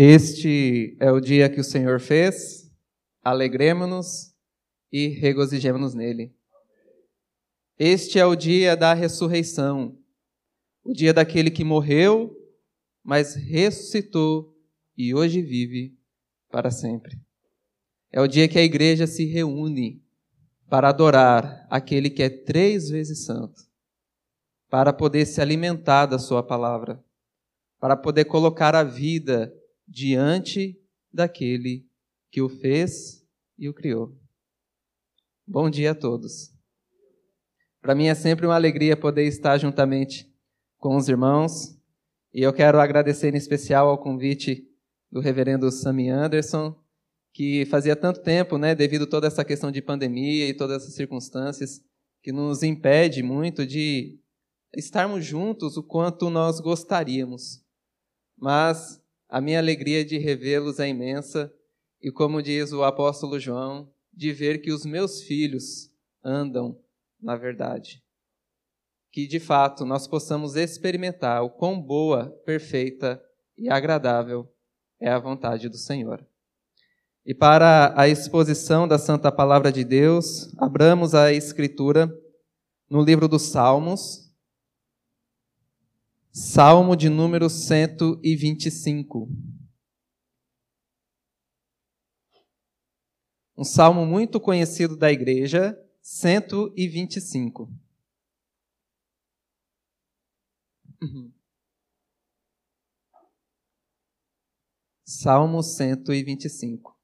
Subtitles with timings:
[0.00, 2.70] Este é o dia que o Senhor fez,
[3.20, 4.32] alegremos-nos
[4.92, 6.32] e regozijemos-nos nele.
[7.76, 9.98] Este é o dia da ressurreição,
[10.84, 12.32] o dia daquele que morreu,
[13.02, 14.56] mas ressuscitou
[14.96, 15.98] e hoje vive
[16.48, 17.20] para sempre.
[18.12, 20.00] É o dia que a igreja se reúne
[20.70, 23.62] para adorar aquele que é três vezes santo,
[24.70, 27.04] para poder se alimentar da sua palavra,
[27.80, 29.52] para poder colocar a vida
[29.88, 30.78] diante
[31.10, 31.86] daquele
[32.30, 33.26] que o fez
[33.58, 34.14] e o criou.
[35.46, 36.52] Bom dia a todos.
[37.80, 40.30] Para mim é sempre uma alegria poder estar juntamente
[40.76, 41.76] com os irmãos,
[42.34, 44.68] e eu quero agradecer em especial ao convite
[45.10, 46.78] do reverendo Sammy Anderson,
[47.32, 50.94] que fazia tanto tempo, né, devido a toda essa questão de pandemia e todas essas
[50.94, 51.80] circunstâncias,
[52.22, 54.20] que nos impede muito de
[54.76, 57.64] estarmos juntos o quanto nós gostaríamos.
[58.36, 61.52] Mas a minha alegria de revê-los é imensa
[62.00, 65.92] e, como diz o apóstolo João, de ver que os meus filhos
[66.24, 66.78] andam
[67.20, 68.02] na verdade.
[69.10, 73.22] Que de fato nós possamos experimentar o quão boa, perfeita
[73.56, 74.48] e agradável
[75.00, 76.24] é a vontade do Senhor.
[77.24, 82.10] E para a exposição da Santa Palavra de Deus, abramos a Escritura
[82.88, 84.27] no livro dos Salmos,
[86.32, 89.28] Salmo de número 125.
[93.56, 97.68] Um salmo muito conhecido da igreja, 125.
[101.02, 101.32] Uhum.
[105.04, 106.98] Salmo 125.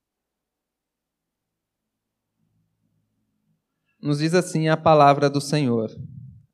[4.04, 5.90] nos diz assim a palavra do Senhor,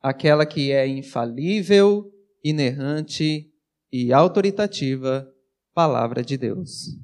[0.01, 2.09] aquela que é infalível,
[2.43, 3.51] inerrante
[3.93, 5.29] e autoritativa,
[5.75, 6.97] palavra de Deus.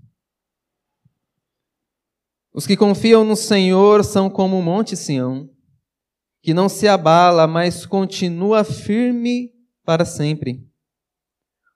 [2.52, 5.50] Os que confiam no Senhor são como o monte Sião,
[6.42, 9.52] que não se abala, mas continua firme
[9.84, 10.66] para sempre.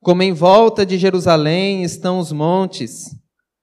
[0.01, 3.15] Como em volta de Jerusalém estão os montes,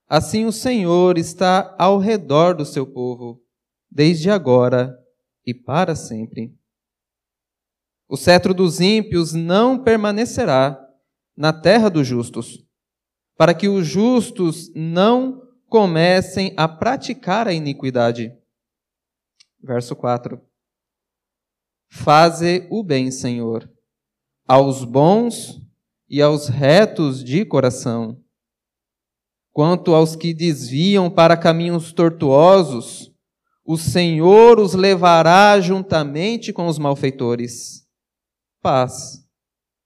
[0.08, 3.42] assim o Senhor está ao redor do seu povo
[3.90, 4.96] desde agora
[5.46, 6.54] e para sempre.
[8.10, 10.80] O cetro dos ímpios não permanecerá
[11.36, 12.64] na terra dos justos,
[13.38, 18.34] para que os justos não comecem a praticar a iniquidade.
[19.62, 20.42] Verso 4.
[21.90, 23.70] Faze o bem, Senhor,
[24.48, 25.62] aos bons
[26.10, 28.22] e aos retos de coração.
[29.52, 33.12] Quanto aos que desviam para caminhos tortuosos,
[33.66, 37.87] o Senhor os levará juntamente com os malfeitores.
[38.70, 39.26] Paz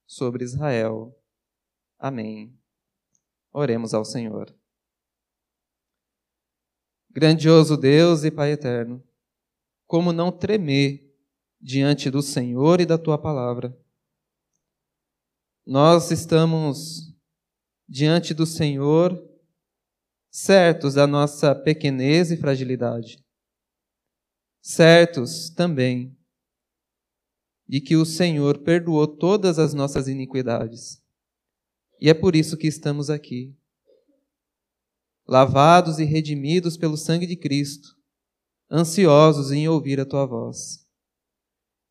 [0.08, 1.16] sobre Israel.
[2.00, 2.60] Amém.
[3.54, 4.52] Oremos ao Senhor.
[7.08, 9.08] Grandioso Deus e Pai eterno,
[9.86, 11.16] como não tremer
[11.62, 13.80] diante do Senhor e da tua palavra?
[15.64, 17.16] Nós estamos
[17.88, 19.16] diante do Senhor
[20.32, 23.24] certos da nossa pequenez e fragilidade
[24.60, 26.18] certos também
[27.72, 31.02] de que o Senhor perdoou todas as nossas iniquidades.
[32.02, 33.56] E é por isso que estamos aqui,
[35.26, 37.96] lavados e redimidos pelo sangue de Cristo,
[38.70, 40.86] ansiosos em ouvir a tua voz.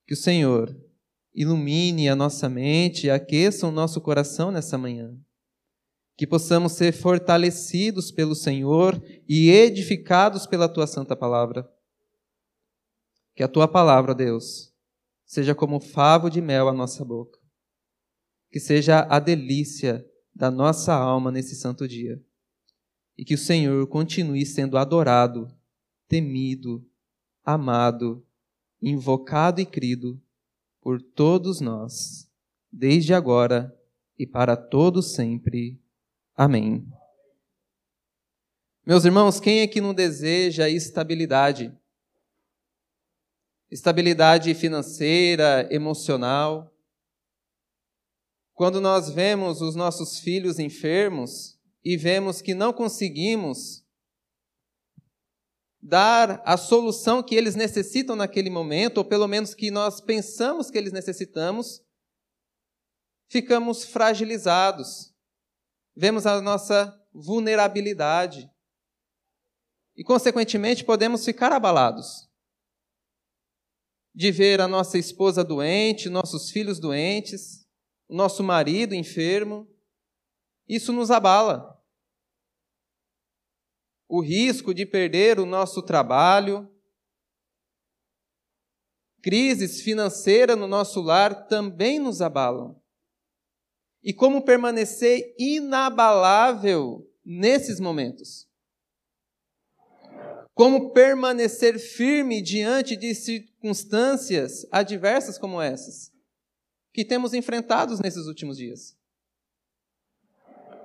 [0.06, 0.78] Que o Senhor
[1.34, 5.16] ilumine a nossa mente e aqueça o nosso coração nessa manhã.
[6.14, 11.66] Que possamos ser fortalecidos pelo Senhor e edificados pela tua santa palavra
[13.41, 14.69] que a tua palavra, Deus,
[15.30, 17.38] seja como favo de mel à nossa boca.
[18.50, 20.04] Que seja a delícia
[20.34, 22.20] da nossa alma nesse santo dia.
[23.16, 25.46] E que o Senhor continue sendo adorado,
[26.08, 26.84] temido,
[27.44, 28.26] amado,
[28.82, 30.20] invocado e crido
[30.80, 32.28] por todos nós,
[32.72, 33.72] desde agora
[34.18, 35.80] e para todos sempre.
[36.34, 36.84] Amém.
[38.84, 41.72] Meus irmãos, quem é que não deseja estabilidade?
[43.70, 46.74] Estabilidade financeira, emocional.
[48.52, 53.84] Quando nós vemos os nossos filhos enfermos e vemos que não conseguimos
[55.80, 60.76] dar a solução que eles necessitam naquele momento, ou pelo menos que nós pensamos que
[60.76, 61.80] eles necessitamos,
[63.28, 65.14] ficamos fragilizados.
[65.96, 68.50] Vemos a nossa vulnerabilidade.
[69.96, 72.29] E, consequentemente, podemos ficar abalados
[74.15, 77.66] de ver a nossa esposa doente, nossos filhos doentes,
[78.09, 79.68] nosso marido enfermo.
[80.68, 81.80] Isso nos abala.
[84.10, 86.68] o risco de perder o nosso trabalho,
[89.22, 92.77] crises financeiras no nosso lar também nos abalam.
[94.03, 98.49] E como permanecer inabalável nesses momentos?
[100.54, 106.12] Como permanecer firme diante de circunstâncias adversas como essas
[106.92, 108.98] que temos enfrentados nesses últimos dias?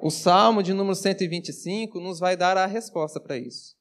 [0.01, 3.75] O Salmo de número 125 nos vai dar a resposta para isso.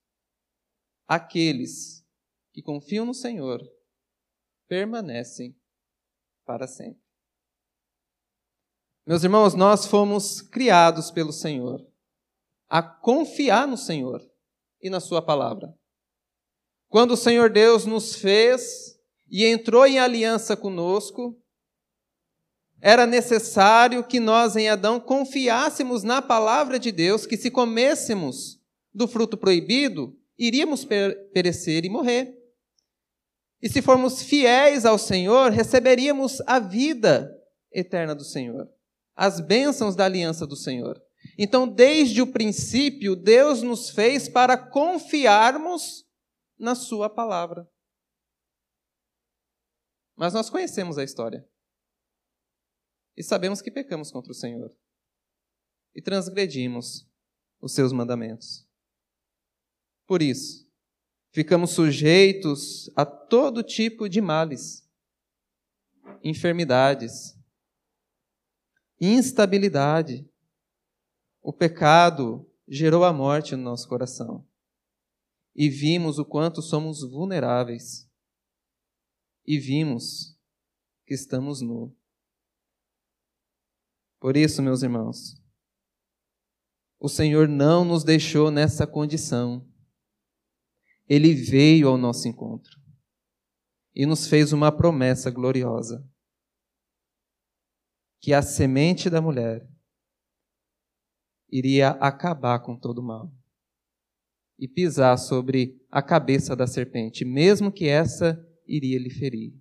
[1.07, 2.05] Aqueles
[2.53, 3.61] que confiam no Senhor
[4.67, 5.55] permanecem
[6.47, 7.03] para sempre.
[9.07, 11.87] Meus irmãos, nós fomos criados pelo Senhor
[12.69, 14.27] a confiar no Senhor
[14.85, 15.75] e na Sua palavra.
[16.89, 21.37] Quando o Senhor Deus nos fez e entrou em aliança conosco,
[22.81, 28.61] era necessário que nós em Adão confiássemos na palavra de Deus, que se comêssemos
[28.93, 30.85] do fruto proibido, iríamos
[31.33, 32.37] perecer e morrer.
[33.63, 37.35] E se formos fiéis ao Senhor, receberíamos a vida
[37.73, 38.69] eterna do Senhor,
[39.17, 41.04] as bênçãos da aliança do Senhor.
[41.39, 46.07] Então, desde o princípio, Deus nos fez para confiarmos
[46.59, 47.69] na Sua palavra.
[50.17, 51.49] Mas nós conhecemos a história.
[53.17, 54.75] E sabemos que pecamos contra o Senhor.
[55.95, 57.09] E transgredimos
[57.61, 58.69] os seus mandamentos.
[60.07, 60.71] Por isso,
[61.33, 64.89] ficamos sujeitos a todo tipo de males,
[66.23, 67.37] enfermidades,
[69.01, 70.29] instabilidade.
[71.45, 74.45] O pecado gerou a morte no nosso coração.
[75.55, 78.11] E vimos o quanto somos vulneráveis.
[79.47, 80.37] E vimos
[81.07, 81.97] que estamos nu.
[84.19, 85.41] Por isso, meus irmãos,
[86.99, 89.71] o Senhor não nos deixou nessa condição
[91.07, 92.81] ele veio ao nosso encontro
[93.95, 96.09] e nos fez uma promessa gloriosa:
[98.21, 99.69] que a semente da mulher
[101.57, 103.33] iria acabar com todo o mal
[104.59, 109.55] e pisar sobre a cabeça da serpente, mesmo que essa iria lhe ferir.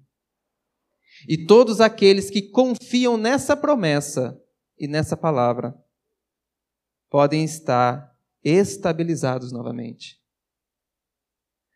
[1.27, 4.39] E todos aqueles que confiam nessa promessa
[4.77, 5.73] e nessa palavra
[7.09, 8.11] podem estar
[8.43, 10.23] estabilizados novamente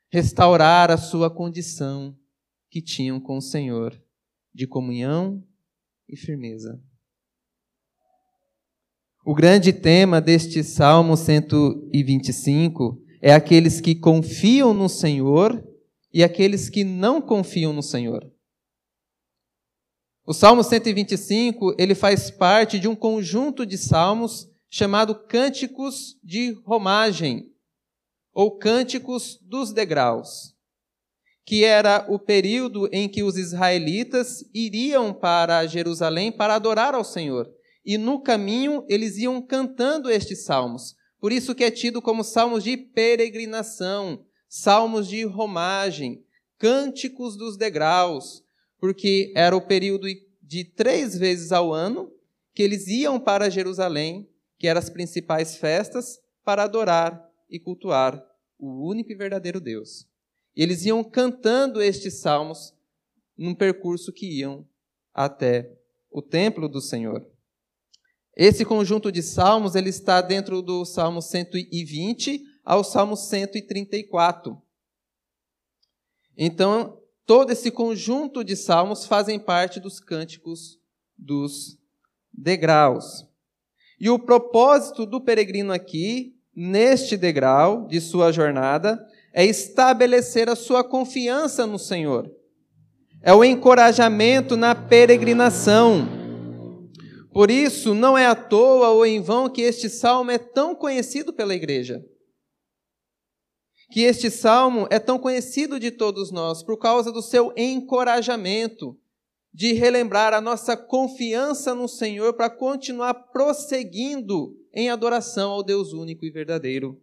[0.09, 2.17] restaurar a sua condição
[2.69, 4.01] que tinham com o Senhor
[4.53, 5.43] de comunhão
[6.07, 6.81] e firmeza.
[9.29, 15.61] O grande tema deste Salmo 125 é aqueles que confiam no Senhor
[16.13, 18.25] e aqueles que não confiam no Senhor.
[20.25, 27.51] O Salmo 125, ele faz parte de um conjunto de salmos chamado Cânticos de Romagem,
[28.33, 30.55] ou Cânticos dos Degraus,
[31.45, 37.56] que era o período em que os israelitas iriam para Jerusalém para adorar ao Senhor.
[37.87, 40.93] E no caminho eles iam cantando estes salmos.
[41.21, 46.21] Por isso que é tido como salmos de peregrinação, salmos de romagem,
[46.57, 48.43] cânticos dos degraus,
[48.77, 50.05] porque era o período
[50.41, 52.11] de três vezes ao ano
[52.53, 54.29] que eles iam para Jerusalém,
[54.59, 58.21] que eram as principais festas, para adorar e cultuar
[58.59, 60.05] o único e verdadeiro Deus.
[60.53, 62.73] E eles iam cantando estes salmos
[63.37, 64.67] num percurso que iam
[65.13, 65.71] até
[66.11, 67.25] o templo do Senhor.
[68.39, 74.61] Esse conjunto de salmos ele está dentro do Salmo 120 ao Salmo 134.
[76.37, 80.77] Então, todo esse conjunto de salmos fazem parte dos cânticos
[81.17, 81.79] dos
[82.31, 83.25] degraus.
[83.99, 89.03] E o propósito do peregrino aqui neste degrau de sua jornada
[89.33, 92.31] é estabelecer a sua confiança no Senhor.
[93.23, 96.26] É o encorajamento na peregrinação.
[97.37, 101.31] Por isso, não é à toa ou em vão que este salmo é tão conhecido
[101.31, 102.03] pela igreja.
[103.91, 108.99] Que este salmo é tão conhecido de todos nós por causa do seu encorajamento,
[109.53, 116.25] de relembrar a nossa confiança no Senhor para continuar prosseguindo em adoração ao Deus único
[116.25, 116.99] e verdadeiro.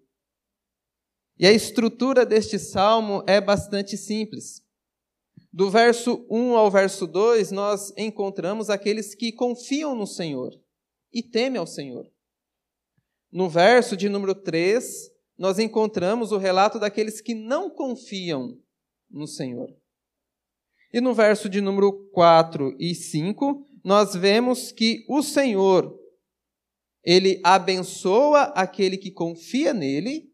[1.38, 4.63] E a estrutura deste salmo é bastante simples.
[5.56, 10.52] Do verso 1 ao verso 2, nós encontramos aqueles que confiam no Senhor
[11.12, 12.11] e temem ao Senhor.
[13.30, 18.61] No verso de número 3, nós encontramos o relato daqueles que não confiam
[19.08, 19.73] no Senhor.
[20.92, 25.96] E no verso de número 4 e 5, nós vemos que o Senhor,
[27.04, 30.28] ele abençoa aquele que confia nele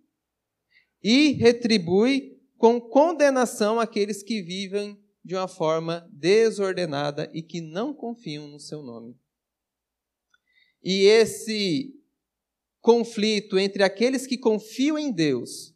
[1.02, 8.48] e retribui com condenação aqueles que vivem de uma forma desordenada e que não confiam
[8.48, 9.18] no seu nome.
[10.82, 11.94] E esse
[12.80, 15.74] conflito entre aqueles que confiam em Deus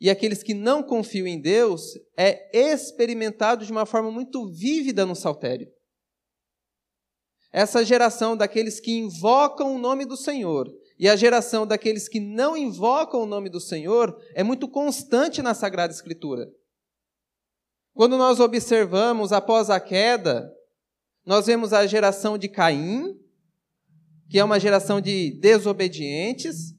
[0.00, 5.14] e aqueles que não confiam em Deus é experimentado de uma forma muito vívida no
[5.14, 5.70] saltério.
[7.52, 12.56] Essa geração daqueles que invocam o nome do Senhor e a geração daqueles que não
[12.56, 16.50] invocam o nome do Senhor é muito constante na Sagrada Escritura.
[17.96, 20.54] Quando nós observamos após a queda,
[21.24, 23.18] nós vemos a geração de Caim,
[24.28, 26.74] que é uma geração de desobedientes,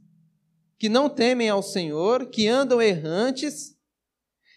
[0.77, 3.75] que não temem ao Senhor, que andam errantes,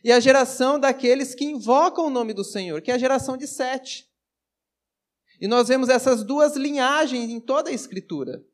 [0.04, 3.46] e a geração daqueles que invocam o nome do Senhor, que é a geração de
[3.46, 4.06] Sete.
[5.40, 8.44] E nós vemos essas duas linhagens em toda a Escritura.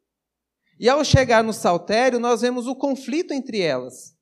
[0.78, 4.15] E ao chegar no Saltério, nós vemos o conflito entre elas.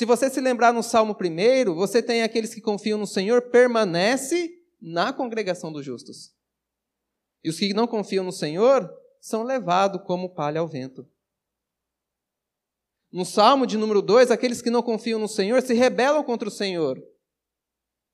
[0.00, 4.50] Se você se lembrar no Salmo 1, você tem aqueles que confiam no Senhor, permanece
[4.80, 6.34] na congregação dos justos.
[7.44, 8.90] E os que não confiam no Senhor
[9.20, 11.06] são levados como palha ao vento.
[13.12, 16.50] No Salmo de número 2, aqueles que não confiam no Senhor se rebelam contra o
[16.50, 16.98] Senhor.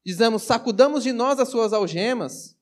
[0.04, 2.58] Dizemos: sacudamos de nós as suas algemas.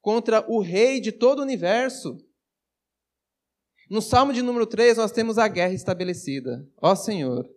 [0.00, 2.16] Contra o Rei de todo o universo.
[3.88, 6.68] No Salmo de número 3, nós temos a guerra estabelecida.
[6.76, 7.48] Ó Senhor,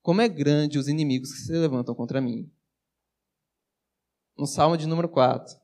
[0.00, 2.50] como é grande os inimigos que se levantam contra mim.
[4.38, 5.60] No Salmo de número 4,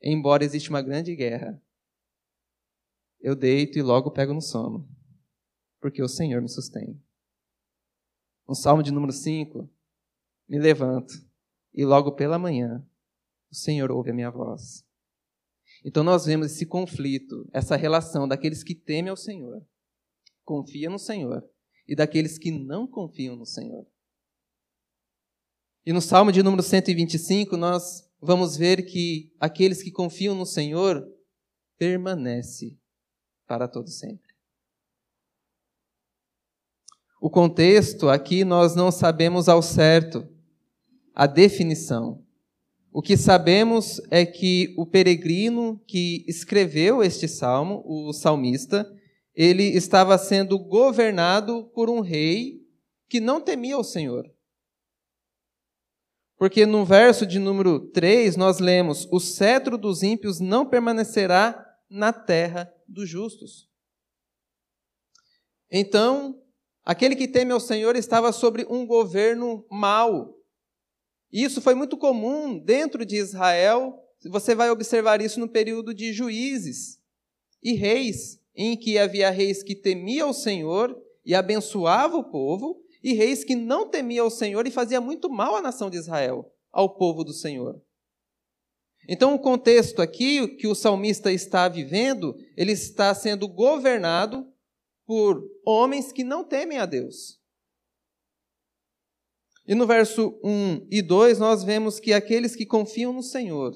[0.00, 1.60] embora exista uma grande guerra,
[3.20, 4.88] eu deito e logo pego no sono,
[5.80, 7.02] porque o Senhor me sustém.
[8.46, 9.68] No Salmo de número 5,
[10.48, 11.12] me levanto
[11.74, 12.86] e logo pela manhã
[13.50, 14.85] o Senhor ouve a minha voz.
[15.86, 19.64] Então nós vemos esse conflito, essa relação daqueles que temem ao Senhor,
[20.44, 21.48] confiam no Senhor,
[21.86, 23.86] e daqueles que não confiam no Senhor.
[25.86, 31.06] E no Salmo de número 125, nós vamos ver que aqueles que confiam no Senhor
[31.78, 32.76] permanece
[33.46, 34.34] para todo sempre.
[37.20, 40.28] O contexto aqui nós não sabemos ao certo
[41.14, 42.25] a definição,
[42.96, 48.90] o que sabemos é que o peregrino que escreveu este salmo, o salmista,
[49.34, 52.66] ele estava sendo governado por um rei
[53.06, 54.24] que não temia o Senhor.
[56.38, 62.14] Porque no verso de número 3 nós lemos: O cetro dos ímpios não permanecerá na
[62.14, 63.68] terra dos justos.
[65.70, 66.42] Então,
[66.82, 70.35] aquele que teme ao Senhor estava sobre um governo mau,
[71.42, 74.02] isso foi muito comum dentro de Israel.
[74.30, 76.98] Você vai observar isso no período de juízes
[77.62, 83.12] e reis, em que havia reis que temiam o Senhor e abençoavam o povo, e
[83.12, 86.96] reis que não temiam o Senhor e faziam muito mal à nação de Israel, ao
[86.96, 87.80] povo do Senhor.
[89.08, 94.46] Então, o contexto aqui que o salmista está vivendo, ele está sendo governado
[95.06, 97.40] por homens que não temem a Deus.
[99.66, 103.72] E no verso 1 e 2, nós vemos que aqueles que confiam no Senhor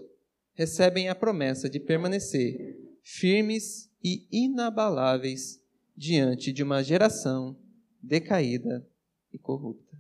[0.55, 5.59] recebem a promessa de permanecer firmes e inabaláveis
[5.97, 7.59] diante de uma geração
[8.01, 8.87] decaída
[9.33, 9.99] e corrupta.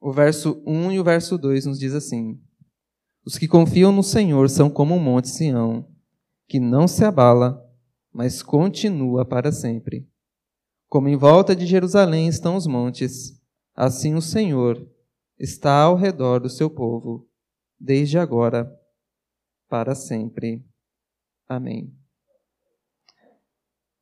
[0.00, 2.40] O verso 1 e o verso 2 nos diz assim:
[3.24, 5.88] Os que confiam no Senhor são como o monte Sião,
[6.46, 7.60] que não se abala,
[8.12, 10.08] mas continua para sempre.
[10.88, 13.37] Como em volta de Jerusalém estão os montes,
[13.80, 14.92] Assim o Senhor
[15.38, 17.30] está ao redor do seu povo,
[17.78, 18.68] desde agora
[19.68, 20.66] para sempre.
[21.46, 21.96] Amém.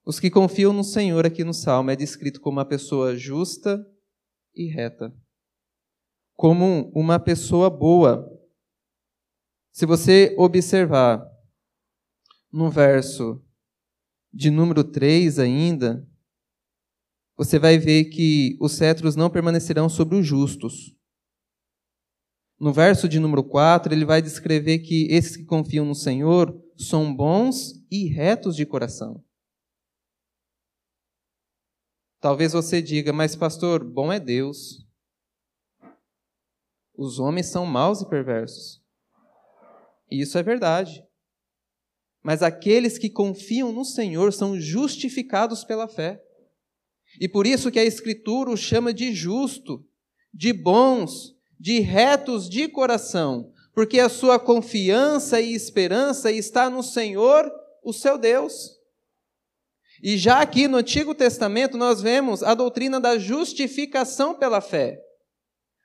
[0.03, 3.87] Os que confiam no Senhor aqui no Salmo é descrito como uma pessoa justa
[4.55, 5.15] e reta,
[6.35, 8.27] como uma pessoa boa.
[9.73, 11.23] Se você observar
[12.51, 13.45] no verso
[14.33, 16.09] de número 3 ainda,
[17.37, 20.97] você vai ver que os cetros não permanecerão sobre os justos.
[22.59, 27.15] No verso de número 4, ele vai descrever que esses que confiam no Senhor são
[27.15, 29.23] bons e retos de coração.
[32.19, 34.87] Talvez você diga, mas pastor, bom é Deus.
[36.97, 38.83] Os homens são maus e perversos.
[40.11, 41.05] E isso é verdade.
[42.23, 46.26] Mas aqueles que confiam no Senhor são justificados pela fé.
[47.21, 49.85] E por isso que a Escritura o chama de justo,
[50.33, 57.51] de bons, de retos de coração, porque a sua confiança e esperança está no Senhor,
[57.83, 58.77] o seu Deus.
[60.03, 65.01] E já aqui no Antigo Testamento nós vemos a doutrina da justificação pela fé.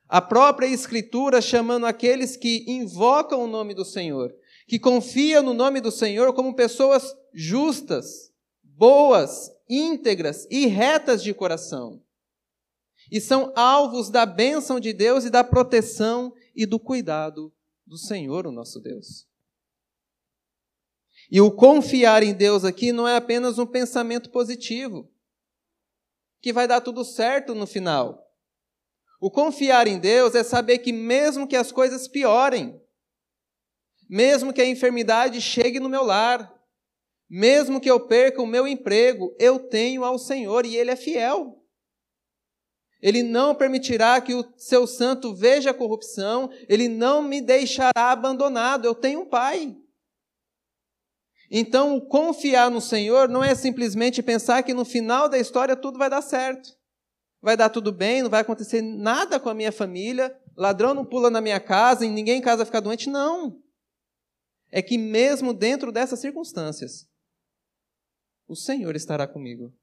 [0.08, 4.34] A própria Escritura chamando aqueles que invocam o nome do Senhor,
[4.68, 12.04] que confiam no nome do Senhor como pessoas justas, boas, íntegras e retas de coração.
[13.10, 17.54] E são alvos da bênção de Deus e da proteção e do cuidado
[17.88, 19.26] do Senhor, o nosso Deus.
[21.32, 25.10] E o confiar em Deus aqui não é apenas um pensamento positivo,
[26.42, 28.28] que vai dar tudo certo no final.
[29.20, 32.82] O confiar em Deus é saber que, mesmo que as coisas piorem,
[34.10, 36.61] mesmo que a enfermidade chegue no meu lar,
[37.34, 41.64] mesmo que eu perca o meu emprego, eu tenho ao Senhor e Ele é fiel.
[43.02, 48.86] Ele não permitirá que o seu santo veja a corrupção, ele não me deixará abandonado,
[48.86, 49.76] eu tenho um Pai.
[51.50, 56.10] Então, confiar no Senhor não é simplesmente pensar que no final da história tudo vai
[56.10, 56.70] dar certo.
[57.42, 61.30] Vai dar tudo bem, não vai acontecer nada com a minha família, ladrão não pula
[61.30, 63.10] na minha casa e ninguém em casa fica doente.
[63.10, 63.58] Não.
[64.70, 67.10] É que mesmo dentro dessas circunstâncias,
[68.52, 69.74] o Senhor estará comigo.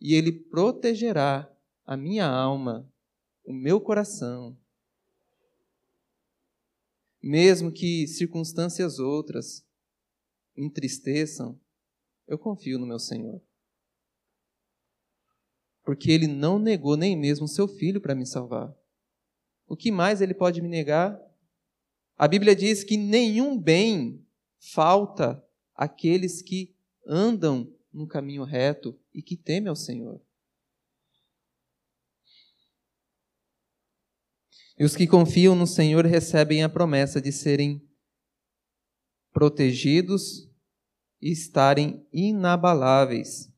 [0.00, 1.48] E Ele protegerá
[1.84, 2.92] a minha alma,
[3.44, 4.58] o meu coração.
[7.22, 9.64] Mesmo que circunstâncias outras
[10.56, 11.60] entristeçam,
[12.26, 13.40] eu confio no meu Senhor.
[15.84, 18.74] Porque ele não negou nem mesmo seu filho para me salvar.
[19.68, 21.20] O que mais ele pode me negar?
[22.16, 24.26] A Bíblia diz que nenhum bem
[24.58, 25.40] falta
[25.76, 26.74] àqueles que
[27.06, 30.20] andam no caminho reto e que temem ao Senhor.
[34.78, 37.82] E os que confiam no Senhor recebem a promessa de serem
[39.32, 40.46] protegidos
[41.22, 43.50] e estarem inabaláveis.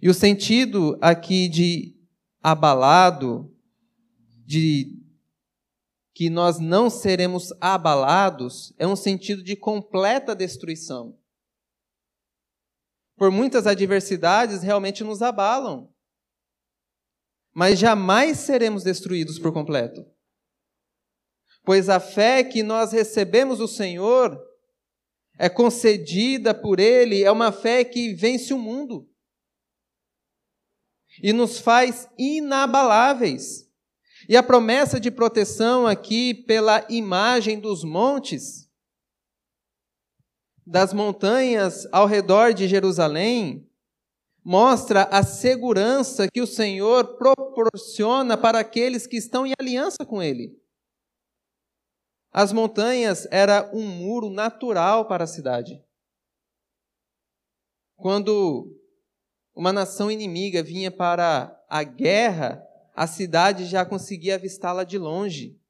[0.00, 1.96] E o sentido aqui de
[2.40, 3.52] abalado,
[4.46, 5.02] de
[6.14, 11.18] que nós não seremos abalados, é um sentido de completa destruição.
[13.16, 15.92] Por muitas adversidades realmente nos abalam,
[17.54, 20.04] mas jamais seremos destruídos por completo.
[21.64, 24.40] Pois a fé que nós recebemos do Senhor
[25.38, 29.08] é concedida por Ele, é uma fé que vence o mundo
[31.22, 33.68] e nos faz inabaláveis.
[34.28, 38.61] E a promessa de proteção aqui pela imagem dos montes,
[40.66, 43.68] das montanhas ao redor de Jerusalém,
[44.44, 50.60] mostra a segurança que o Senhor proporciona para aqueles que estão em aliança com Ele.
[52.32, 55.82] As montanhas era um muro natural para a cidade.
[57.96, 58.74] Quando
[59.54, 65.60] uma nação inimiga vinha para a guerra, a cidade já conseguia avistá-la de longe.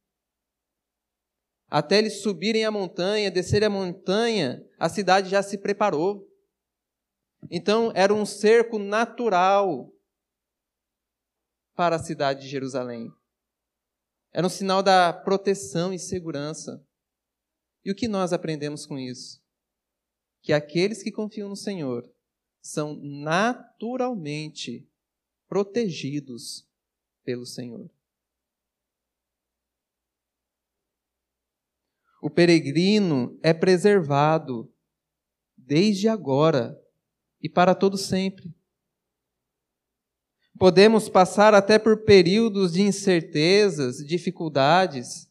[1.74, 6.30] Até eles subirem a montanha, descerem a montanha, a cidade já se preparou.
[7.50, 9.90] Então, era um cerco natural
[11.74, 13.10] para a cidade de Jerusalém.
[14.34, 16.86] Era um sinal da proteção e segurança.
[17.82, 19.42] E o que nós aprendemos com isso?
[20.42, 22.06] Que aqueles que confiam no Senhor
[22.60, 24.86] são naturalmente
[25.48, 26.68] protegidos
[27.24, 27.90] pelo Senhor.
[32.32, 34.72] Peregrino é preservado
[35.56, 36.78] desde agora
[37.40, 38.54] e para todo sempre.
[40.58, 45.28] Podemos passar até por períodos de incertezas, dificuldades,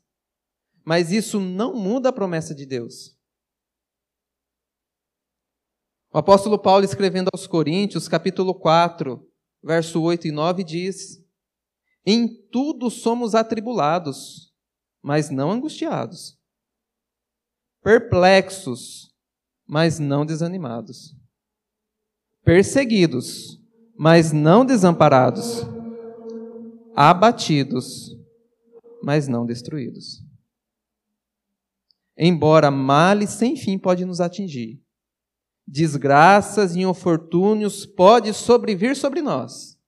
[0.84, 3.18] mas isso não muda a promessa de Deus.
[6.14, 9.26] O apóstolo Paulo, escrevendo aos Coríntios, capítulo 4,
[9.64, 11.24] verso 8 e 9, diz:
[12.06, 14.54] Em tudo somos atribulados,
[15.02, 16.38] mas não angustiados,
[17.82, 19.12] perplexos,
[19.68, 21.16] mas não desanimados,
[22.44, 23.60] perseguidos,
[23.98, 25.64] mas não desamparados,
[26.96, 28.18] abatidos,
[29.04, 30.24] mas não destruídos.
[32.18, 34.80] Embora males sem fim pode nos atingir,
[35.66, 39.80] desgraças e infortúnios pode sobrevir sobre nós.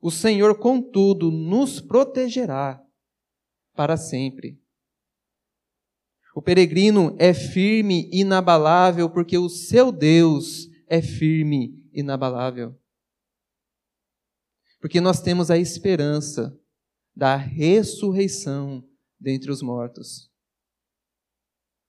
[0.00, 2.82] O Senhor, contudo, nos protegerá
[3.74, 4.58] para sempre.
[6.40, 12.74] O peregrino é firme e inabalável porque o seu Deus é firme e inabalável.
[14.80, 16.58] Porque nós temos a esperança
[17.14, 18.82] da ressurreição
[19.20, 20.32] dentre os mortos.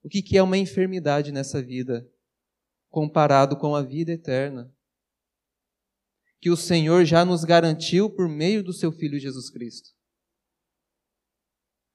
[0.02, 2.06] O que é uma enfermidade nessa vida,
[2.90, 4.70] comparado com a vida eterna?
[6.38, 9.90] que o Senhor já nos garantiu por meio do seu Filho Jesus Cristo.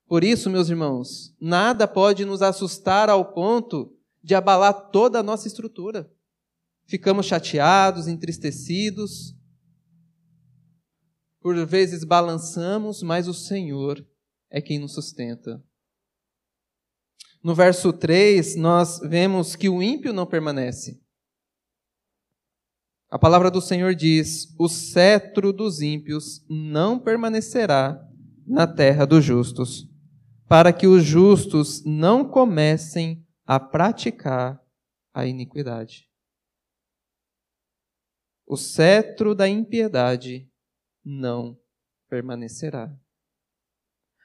[0.07, 3.93] Por isso, meus irmãos, nada pode nos assustar ao ponto
[4.23, 6.09] de abalar toda a nossa estrutura.
[6.85, 9.35] Ficamos chateados, entristecidos,
[11.41, 14.05] por vezes balançamos, mas o Senhor
[14.49, 15.63] é quem nos sustenta.
[17.43, 21.01] No verso 3, nós vemos que o ímpio não permanece.
[23.09, 27.97] A palavra do Senhor diz: O cetro dos ímpios não permanecerá
[28.45, 29.87] na terra dos justos,
[30.47, 34.61] para que os justos não comecem a praticar
[35.13, 36.07] a iniquidade.
[38.45, 40.49] O cetro da impiedade
[41.03, 41.57] não
[42.09, 42.89] permanecerá.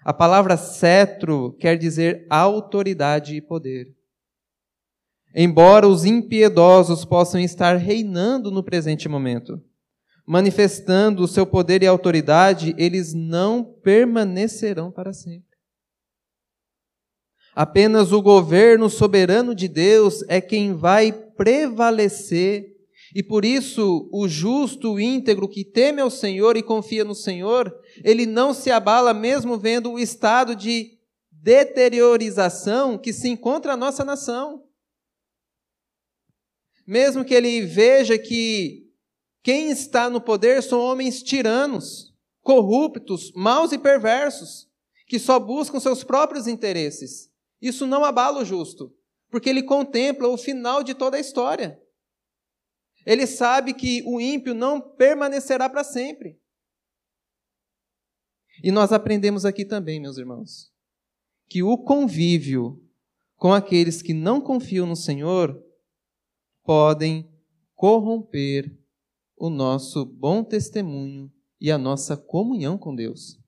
[0.05, 3.97] A palavra cetro quer dizer autoridade e poder.
[5.35, 9.63] Embora os impiedosos possam estar reinando no presente momento,
[10.27, 15.52] manifestando o seu poder e autoridade, eles não permanecerão para sempre.
[17.55, 22.73] Apenas o governo soberano de Deus é quem vai prevalecer
[23.15, 27.75] e por isso, o justo, o íntegro, que teme ao Senhor e confia no Senhor,
[28.03, 30.99] ele não se abala mesmo vendo o estado de
[31.31, 34.65] deteriorização que se encontra a nossa nação.
[36.87, 38.91] Mesmo que ele veja que
[39.43, 44.69] quem está no poder são homens tiranos, corruptos, maus e perversos,
[45.07, 47.32] que só buscam seus próprios interesses.
[47.63, 48.93] Isso não abala o justo,
[49.31, 51.81] porque ele contempla o final de toda a história.
[53.07, 56.41] Ele sabe que o ímpio não permanecerá para sempre.
[58.63, 60.73] E nós aprendemos aqui também, meus irmãos,
[61.49, 62.85] que o convívio
[63.37, 65.61] com aqueles que não confiam no Senhor
[66.65, 67.29] podem
[67.75, 68.77] corromper
[69.37, 73.42] o nosso bom testemunho e a nossa comunhão com Deus.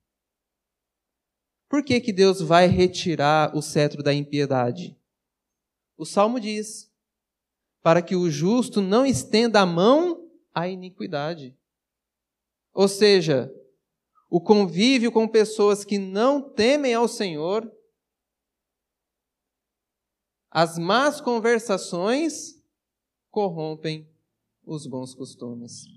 [1.75, 4.97] Por que, que Deus vai retirar o cetro da impiedade?
[5.97, 6.89] O salmo diz:
[7.83, 11.53] para que o justo não estenda a mão à iniquidade.
[12.73, 13.53] Ou seja,
[14.29, 17.69] o convívio com pessoas que não temem ao Senhor,
[20.49, 22.57] as más conversações
[23.29, 24.09] corrompem
[24.65, 25.87] os bons costumes.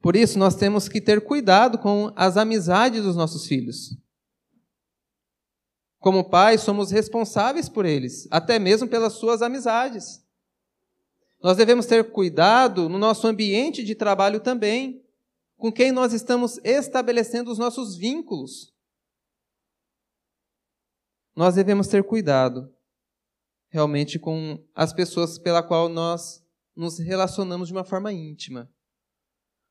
[0.00, 3.98] Por isso, nós temos que ter cuidado com as amizades dos nossos filhos.
[6.00, 10.24] Como pais, somos responsáveis por eles, até mesmo pelas suas amizades.
[11.42, 15.04] Nós devemos ter cuidado no nosso ambiente de trabalho também,
[15.58, 18.72] com quem nós estamos estabelecendo os nossos vínculos.
[21.36, 22.74] Nós devemos ter cuidado
[23.68, 26.42] realmente com as pessoas pela qual nós
[26.74, 28.70] nos relacionamos de uma forma íntima.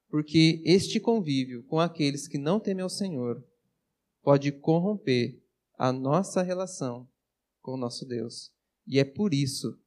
[0.09, 3.43] Porque este convívio com aqueles que não temem ao Senhor
[4.21, 5.39] pode corromper
[5.79, 7.09] a nossa relação
[7.61, 8.51] com o nosso Deus.
[8.85, 9.79] E é por isso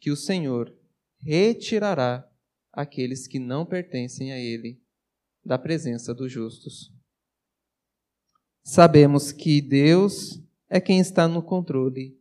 [0.00, 0.76] que o Senhor
[1.20, 2.28] retirará
[2.72, 4.82] aqueles que não pertencem a Ele
[5.44, 6.92] da presença dos justos.
[8.64, 12.18] Sabemos que Deus é quem está no controle,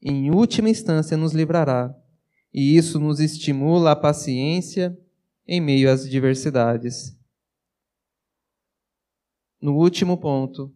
[0.00, 1.94] e em última instância nos livrará,
[2.54, 4.96] e isso nos estimula a paciência
[5.46, 7.18] em meio às diversidades.
[9.60, 10.74] No último ponto,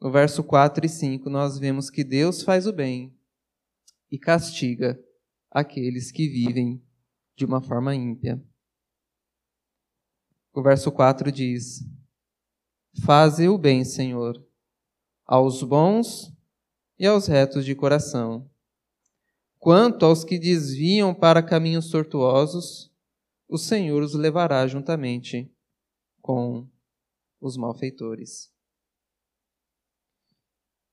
[0.00, 3.16] no verso 4 e 5, nós vemos que Deus faz o bem
[4.10, 4.98] e castiga
[5.50, 6.82] aqueles que vivem
[7.34, 8.42] de uma forma ímpia.
[10.52, 11.84] O verso 4 diz:
[13.04, 14.42] Faze o bem, Senhor,
[15.24, 16.32] aos bons
[16.98, 18.50] e aos retos de coração.
[19.58, 22.92] Quanto aos que desviam para caminhos tortuosos,
[23.48, 25.50] o Senhor os levará juntamente
[26.20, 26.68] com
[27.40, 28.55] os malfeitores.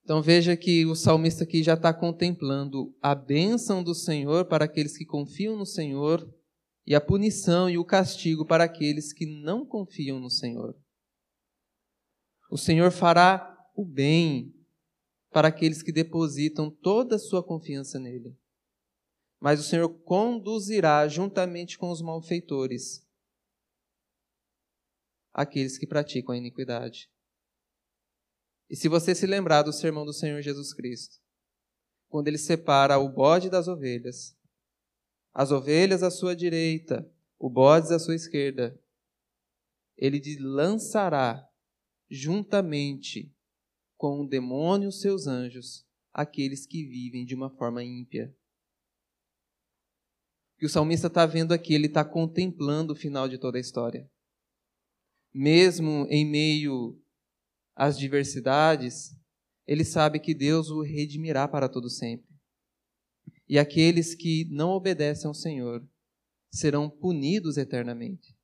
[0.03, 4.97] Então veja que o salmista aqui já está contemplando a bênção do Senhor para aqueles
[4.97, 6.29] que confiam no Senhor
[6.85, 10.75] e a punição e o castigo para aqueles que não confiam no Senhor.
[12.51, 14.53] O Senhor fará o bem
[15.31, 18.37] para aqueles que depositam toda a sua confiança nele.
[19.39, 23.07] Mas o Senhor conduzirá juntamente com os malfeitores
[25.33, 27.09] aqueles que praticam a iniquidade.
[28.73, 31.21] E se você se lembrar do sermão do Senhor Jesus Cristo,
[32.09, 34.35] quando ele separa o bode das ovelhas,
[35.31, 37.07] as ovelhas à sua direita,
[37.37, 38.75] o bode à sua esquerda,
[39.95, 41.47] ele lançará
[42.09, 43.31] juntamente
[43.95, 48.35] com o demônio os seus anjos aqueles que vivem de uma forma ímpia.
[50.55, 53.61] O que o salmista está vendo aqui, ele está contemplando o final de toda a
[53.61, 54.09] história.
[55.31, 57.02] mesmo em meio
[57.75, 59.15] às diversidades,
[59.65, 62.27] ele sabe que Deus o redimirá para todo sempre.
[63.47, 65.85] E aqueles que não obedecem ao Senhor
[66.51, 68.35] serão punidos eternamente.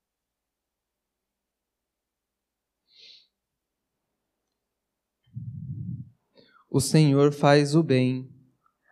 [6.70, 8.30] O Senhor faz o bem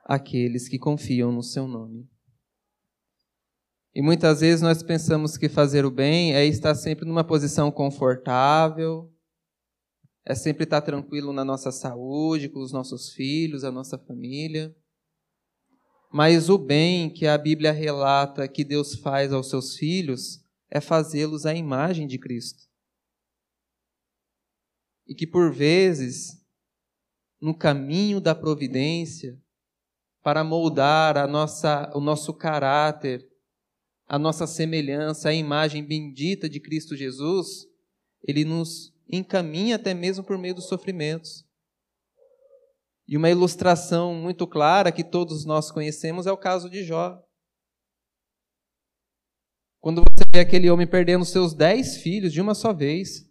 [0.04, 2.10] àqueles que confiam no seu nome.
[3.94, 9.12] E muitas vezes nós pensamos que fazer o bem é estar sempre numa posição confortável,
[10.30, 14.76] é sempre estar tranquilo na nossa saúde, com os nossos filhos, a nossa família.
[16.12, 21.46] Mas o bem que a Bíblia relata que Deus faz aos seus filhos é fazê-los
[21.46, 22.62] à imagem de Cristo.
[25.08, 26.46] E que por vezes
[27.40, 29.42] no caminho da providência
[30.22, 33.26] para moldar a nossa, o nosso caráter,
[34.06, 37.66] a nossa semelhança, a imagem bendita de Cristo Jesus,
[38.28, 41.46] ele nos encaminha até mesmo por meio dos sofrimentos.
[43.08, 47.24] E uma ilustração muito clara que todos nós conhecemos é o caso de Jó.
[49.80, 53.28] Quando você vê aquele homem perdendo seus dez filhos de uma só vez,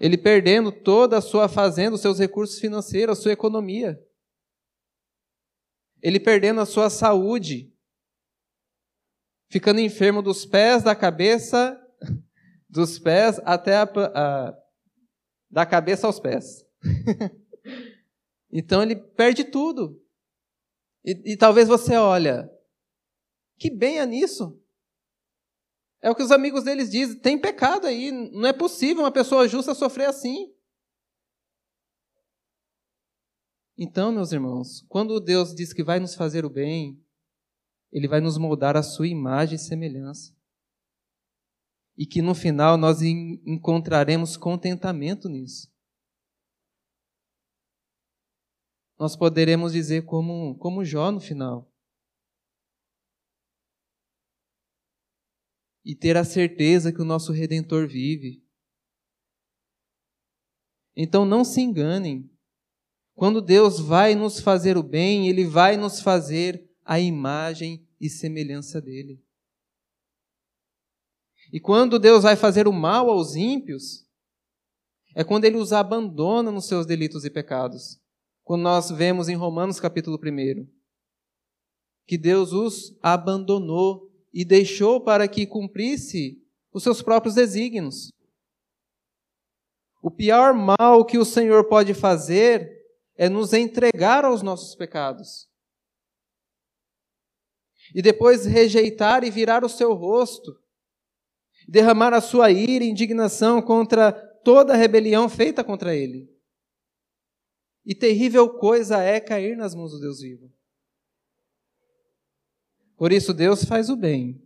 [0.00, 3.98] ele perdendo toda a sua fazenda, os seus recursos financeiros, a sua economia.
[6.00, 7.74] Ele perdendo a sua saúde,
[9.50, 11.78] ficando enfermo dos pés, da cabeça,
[12.68, 14.58] dos pés até a, a
[15.50, 16.64] da cabeça aos pés.
[18.52, 20.00] então ele perde tudo.
[21.04, 22.50] E, e talvez você olha,
[23.58, 24.60] que bem é nisso.
[26.00, 29.48] É o que os amigos deles dizem: tem pecado aí, não é possível uma pessoa
[29.48, 30.52] justa sofrer assim.
[33.76, 37.00] Então, meus irmãos, quando Deus diz que vai nos fazer o bem,
[37.92, 40.36] Ele vai nos moldar a sua imagem e semelhança.
[41.98, 45.68] E que no final nós encontraremos contentamento nisso.
[48.96, 51.68] Nós poderemos dizer como, como Jó no final:
[55.88, 58.44] e ter a certeza que o nosso Redentor vive.
[60.94, 62.30] Então não se enganem.
[63.14, 68.82] Quando Deus vai nos fazer o bem, Ele vai nos fazer a imagem e semelhança
[68.82, 69.24] dele.
[71.52, 74.06] E quando Deus vai fazer o mal aos ímpios,
[75.14, 78.00] é quando Ele os abandona nos seus delitos e pecados.
[78.44, 80.66] Quando nós vemos em Romanos capítulo 1,
[82.06, 88.10] que Deus os abandonou e deixou para que cumprisse os seus próprios desígnios.
[90.02, 92.70] O pior mal que o Senhor pode fazer
[93.16, 95.48] é nos entregar aos nossos pecados.
[97.94, 100.58] E depois rejeitar e virar o seu rosto,
[101.68, 104.10] derramar a sua ira e indignação contra
[104.42, 106.34] toda a rebelião feita contra ele.
[107.84, 110.50] E terrível coisa é cair nas mãos do Deus vivo.
[112.96, 114.42] Por isso, Deus faz o bem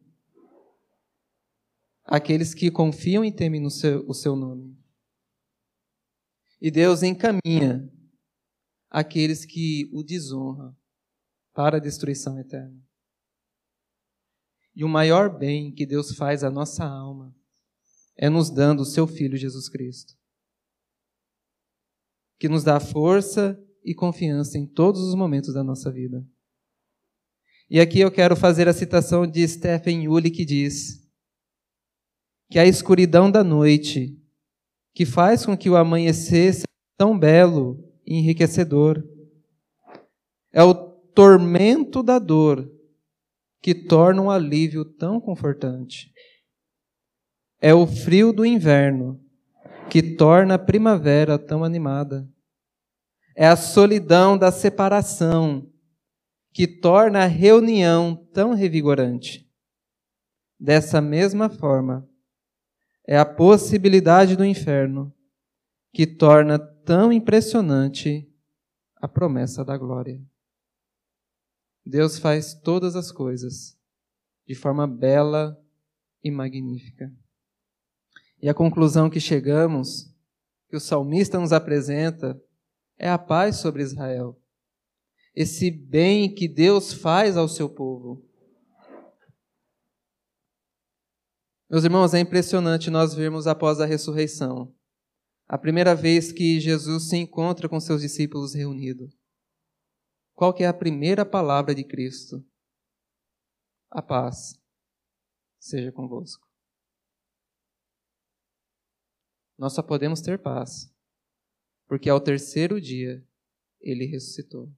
[2.04, 4.76] àqueles que confiam e temem no seu, o seu nome.
[6.60, 7.90] E Deus encaminha
[8.90, 10.76] aqueles que o desonram
[11.54, 12.78] para a destruição eterna.
[14.74, 17.34] E o maior bem que Deus faz à nossa alma
[18.16, 20.14] é nos dando o seu Filho Jesus Cristo,
[22.38, 26.26] que nos dá força e confiança em todos os momentos da nossa vida.
[27.68, 31.02] E aqui eu quero fazer a citação de Stephen Yulle que diz
[32.50, 34.14] que a escuridão da noite,
[34.94, 36.66] que faz com que o amanhecer seja
[36.98, 39.02] tão belo e enriquecedor,
[40.52, 42.70] é o tormento da dor
[43.62, 46.12] que torna um alívio tão confortante.
[47.60, 49.24] É o frio do inverno
[49.88, 52.28] que torna a primavera tão animada.
[53.36, 55.70] É a solidão da separação
[56.52, 59.48] que torna a reunião tão revigorante.
[60.58, 62.06] Dessa mesma forma,
[63.06, 65.14] é a possibilidade do inferno
[65.92, 68.28] que torna tão impressionante
[68.96, 70.20] a promessa da glória.
[71.84, 73.76] Deus faz todas as coisas
[74.46, 75.58] de forma bela
[76.22, 77.12] e magnífica.
[78.40, 80.12] E a conclusão que chegamos,
[80.68, 82.40] que o salmista nos apresenta,
[82.98, 84.38] é a paz sobre Israel
[85.34, 88.22] esse bem que Deus faz ao seu povo.
[91.70, 94.74] Meus irmãos, é impressionante nós vermos após a ressurreição,
[95.48, 99.21] a primeira vez que Jesus se encontra com seus discípulos reunidos.
[100.34, 102.44] Qual que é a primeira palavra de Cristo?
[103.90, 104.60] A paz
[105.58, 106.52] seja convosco.
[109.62, 110.92] nós só podemos ter paz,
[111.86, 113.24] porque ao terceiro dia
[113.80, 114.68] ele ressuscitou.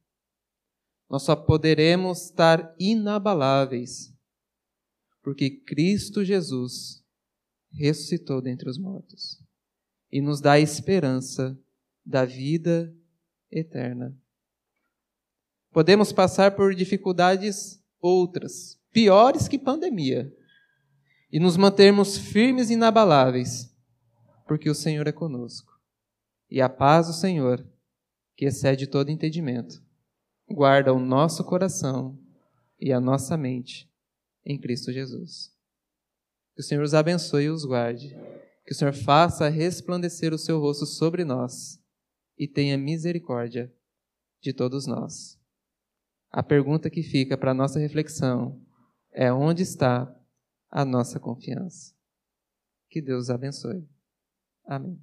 [1.09, 4.14] Nós só poderemos estar inabaláveis,
[5.23, 7.03] porque Cristo Jesus
[7.73, 9.43] ressuscitou dentre os mortos
[10.12, 11.59] e nos dá a esperança
[12.05, 12.95] da vida
[13.51, 14.14] eterna.
[15.74, 20.32] Podemos passar por dificuldades outras, piores que pandemia,
[21.32, 23.76] e nos mantermos firmes e inabaláveis,
[24.46, 25.72] porque o Senhor é conosco.
[26.48, 27.68] E a paz do Senhor,
[28.37, 29.82] que excede todo entendimento,
[30.48, 32.16] guarda o nosso coração
[32.78, 33.90] e a nossa mente
[34.46, 35.52] em Cristo Jesus.
[36.54, 38.16] Que o Senhor os abençoe e os guarde.
[38.64, 41.82] Que o Senhor faça resplandecer o seu rosto sobre nós
[42.38, 43.74] e tenha misericórdia
[44.40, 45.42] de todos nós.
[46.37, 48.61] A pergunta que fica para a nossa reflexão
[49.12, 50.12] é: onde está
[50.68, 51.94] a nossa confiança?
[52.90, 53.88] Que Deus abençoe.
[54.66, 55.01] Amém.